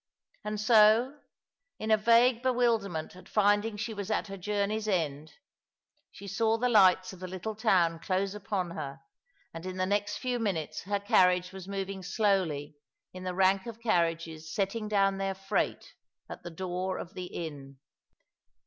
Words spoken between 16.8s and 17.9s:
of the inn.